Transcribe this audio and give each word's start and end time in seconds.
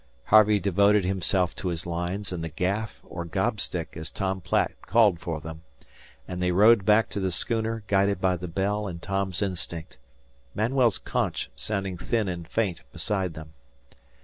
Harvey 0.25 0.59
devoted 0.59 1.05
himself 1.05 1.55
to 1.55 1.67
his 1.67 1.85
lines 1.85 2.31
and 2.31 2.43
the 2.43 2.49
gaff 2.49 2.99
or 3.03 3.23
gob 3.23 3.61
stick 3.61 3.93
as 3.95 4.09
Tom 4.09 4.41
Platt 4.41 4.71
called 4.81 5.19
for 5.19 5.39
them; 5.39 5.61
and 6.27 6.41
they 6.41 6.51
rowed 6.51 6.85
back 6.85 7.07
to 7.11 7.19
the 7.19 7.29
schooner 7.29 7.83
guided 7.85 8.19
by 8.19 8.35
the 8.35 8.47
bell 8.47 8.87
and 8.87 8.99
Tom's 8.99 9.43
instinct; 9.43 9.99
Manuel's 10.55 10.97
conch 10.97 11.51
sounding 11.55 11.99
thin 11.99 12.27
and 12.27 12.47
faint 12.47 12.81
beside 12.91 13.35
them. 13.35 13.53